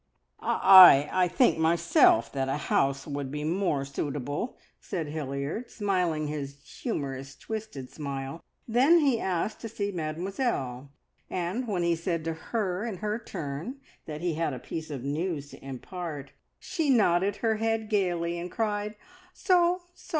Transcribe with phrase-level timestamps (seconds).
[0.39, 6.55] "I I think myself that a house would be more suitable!" said Hilliard, smiling his
[6.81, 10.89] humorous twisted smile; then he asked to see Mademoiselle,
[11.29, 13.75] and when he said to her in her turn
[14.07, 18.49] that he had a piece of news to impart, she nodded her head gaily, and
[18.51, 18.95] cried,
[19.35, 20.09] "So, so!